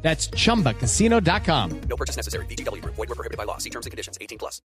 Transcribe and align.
That's 0.00 0.30
chumbacasino.com. 0.30 1.80
No 1.88 1.96
purchase 1.96 2.16
necessary. 2.16 2.46
VGW 2.46 2.80
Group. 2.80 2.94
Void 2.94 3.08
were 3.10 3.14
prohibited 3.14 3.36
by 3.36 3.44
law. 3.44 3.58
See 3.58 3.70
terms 3.70 3.86
and 3.86 3.90
conditions. 3.90 4.16
18 4.20 4.38
plus. 4.38 4.62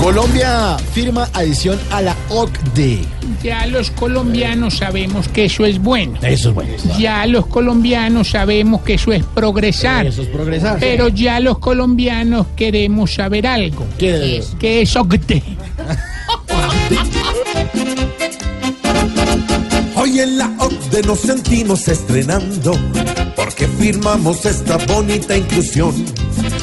Colombia 0.00 0.76
firma 0.92 1.28
adición 1.32 1.80
a 1.90 2.00
la 2.02 2.14
OCDE. 2.28 3.04
Ya 3.42 3.66
los 3.66 3.90
colombianos 3.90 4.76
sabemos 4.76 5.26
que 5.28 5.46
eso 5.46 5.64
es 5.64 5.80
bueno. 5.80 6.18
Eso 6.22 6.50
es 6.50 6.54
bueno. 6.54 6.72
Ya 6.98 7.26
los 7.26 7.46
colombianos 7.46 8.30
sabemos 8.30 8.82
que 8.82 8.94
eso 8.94 9.12
es 9.12 9.24
progresar. 9.24 10.06
Eso 10.06 10.22
es 10.22 10.28
progresar. 10.28 10.78
Pero 10.78 11.08
ya 11.08 11.40
los 11.40 11.58
colombianos 11.58 12.46
queremos 12.54 13.14
saber 13.14 13.46
algo. 13.46 13.86
¿Qué? 13.98 14.44
Que 14.60 14.82
es 14.82 14.94
OCDE. 14.94 15.42
Hoy 20.16 20.22
en 20.22 20.38
la 20.38 20.50
OCDE 20.58 21.02
nos 21.02 21.20
sentimos 21.20 21.88
estrenando 21.88 22.72
porque 23.36 23.68
firmamos 23.68 24.46
esta 24.46 24.78
bonita 24.86 25.36
inclusión. 25.36 25.92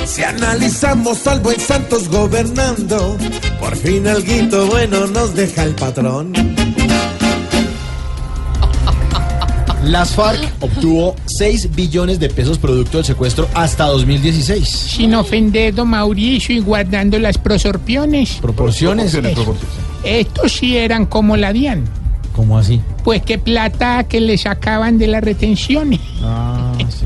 Si 0.07 0.23
analizamos 0.23 1.27
al 1.27 1.39
buen 1.39 1.59
Santos 1.59 2.09
gobernando, 2.09 3.15
por 3.59 3.75
fin 3.75 4.07
alguito 4.07 4.65
bueno 4.65 5.05
nos 5.05 5.35
deja 5.35 5.65
el 5.65 5.75
patrón. 5.75 6.33
Las 9.83 10.15
FARC 10.15 10.51
obtuvo 10.59 11.15
6 11.27 11.75
billones 11.75 12.19
de 12.19 12.29
pesos 12.29 12.57
producto 12.57 12.97
del 12.97 13.05
secuestro 13.05 13.47
hasta 13.53 13.85
2016. 13.85 14.67
Sin 14.67 15.13
ofender, 15.13 15.75
don 15.75 15.89
Mauricio, 15.89 16.55
y 16.55 16.59
guardando 16.59 17.19
las 17.19 17.37
prosorpiones. 17.37 18.39
Proporciones. 18.41 19.15
Estos 20.03 20.53
sí 20.53 20.75
eran 20.75 21.05
como 21.05 21.37
la 21.37 21.53
DIAN. 21.53 21.83
¿Cómo 22.35 22.57
así? 22.57 22.81
Pues 23.03 23.21
qué 23.23 23.37
plata 23.37 24.05
que 24.05 24.21
le 24.21 24.37
sacaban 24.37 24.97
de 24.97 25.07
las 25.07 25.23
retenciones. 25.23 25.99
Ah, 26.21 26.73
sí. 26.89 27.05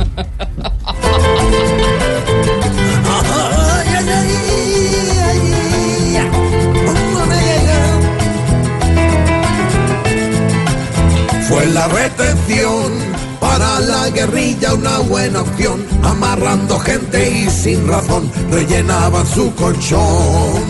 Fue 11.48 11.66
la 11.68 11.88
retención 11.88 12.94
para 13.40 13.80
la 13.80 14.10
guerrilla 14.10 14.74
una 14.74 15.00
buena 15.00 15.42
opción, 15.42 15.86
amarrando 16.04 16.78
gente 16.80 17.30
y 17.30 17.50
sin 17.50 17.88
razón 17.88 18.30
rellenaban 18.52 19.26
su 19.26 19.54
colchón. 19.56 20.64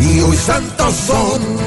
Y 0.00 0.20
hoy 0.20 0.36
santos 0.36 0.94
son. 0.94 1.57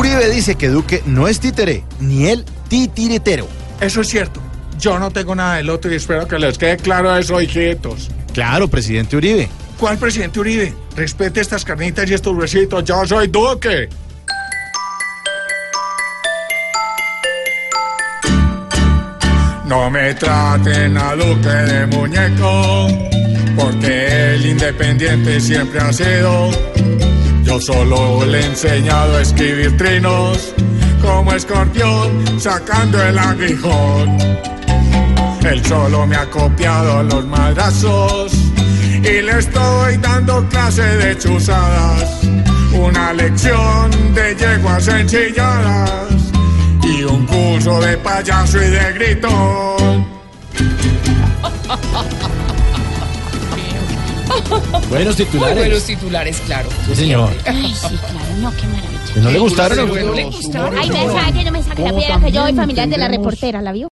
Uribe 0.00 0.30
dice 0.30 0.54
que 0.54 0.68
Duque 0.68 1.02
no 1.04 1.28
es 1.28 1.40
títere, 1.40 1.84
ni 2.00 2.26
el 2.26 2.46
titiritero. 2.68 3.46
Eso 3.82 4.00
es 4.00 4.08
cierto. 4.08 4.40
Yo 4.78 4.98
no 4.98 5.10
tengo 5.10 5.34
nada 5.34 5.56
del 5.56 5.68
otro 5.68 5.92
y 5.92 5.96
espero 5.96 6.26
que 6.26 6.38
les 6.38 6.56
quede 6.56 6.78
claro 6.78 7.14
eso, 7.14 7.38
hijitos. 7.38 8.08
Claro, 8.32 8.66
presidente 8.66 9.18
Uribe. 9.18 9.50
¿Cuál 9.78 9.98
presidente 9.98 10.40
Uribe? 10.40 10.74
Respete 10.96 11.42
estas 11.42 11.66
carnitas 11.66 12.08
y 12.08 12.14
estos 12.14 12.34
huesitos. 12.34 12.82
Yo 12.82 13.06
soy 13.06 13.28
Duque. 13.28 13.90
No 19.66 19.90
me 19.90 20.14
traten 20.14 20.96
a 20.96 21.14
Duque 21.14 21.48
de 21.48 21.86
muñeco, 21.88 22.88
porque 23.54 24.34
el 24.34 24.46
independiente 24.46 25.38
siempre 25.42 25.78
ha 25.78 25.92
sido. 25.92 26.79
Yo 27.50 27.60
solo 27.60 28.24
le 28.26 28.38
he 28.38 28.46
enseñado 28.46 29.16
a 29.16 29.22
escribir 29.22 29.76
trinos, 29.76 30.54
como 31.02 31.32
escorpión 31.32 32.40
sacando 32.40 33.02
el 33.02 33.18
aguijón. 33.18 34.16
Él 35.42 35.64
solo 35.64 36.06
me 36.06 36.14
ha 36.14 36.30
copiado 36.30 37.02
los 37.02 37.26
madrazos 37.26 38.32
y 39.02 39.20
le 39.20 39.36
estoy 39.40 39.96
dando 39.96 40.48
clase 40.48 40.82
de 40.82 41.18
chuzadas. 41.18 42.20
Una 42.72 43.12
lección 43.14 44.14
de 44.14 44.36
yeguas 44.36 44.86
enchilladas 44.86 46.08
y 46.84 47.02
un 47.02 47.26
curso 47.26 47.80
de 47.80 47.98
payaso 47.98 48.58
y 48.58 48.70
de 48.70 48.92
gritón. 48.92 50.06
Buenos 54.88 55.16
titulares. 55.16 55.56
Buenos 55.56 55.84
titulares, 55.84 56.40
claro. 56.46 56.68
Sí, 56.86 56.94
señor. 56.94 57.32
Ay, 57.46 57.74
sí, 57.74 57.96
claro, 57.96 58.36
no, 58.40 58.50
qué 58.56 58.66
maravilla. 58.66 59.00
¿No 59.16 59.30
le 59.30 59.38
gustaron? 59.38 59.88
¿No 59.88 60.14
le 60.14 60.24
gustó? 60.24 60.70
Ay, 60.78 60.90
me 60.90 61.06
saque, 61.06 61.44
no 61.44 61.52
me 61.52 61.62
saque 61.62 61.82
la 61.82 61.96
piedra 61.96 62.20
que 62.20 62.32
yo 62.32 62.42
soy 62.42 62.54
familiar 62.54 62.88
de 62.88 62.98
la 62.98 63.08
reportera, 63.08 63.62
¿la 63.62 63.72
vio? 63.72 63.88